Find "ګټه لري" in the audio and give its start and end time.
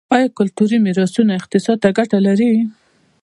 1.97-2.51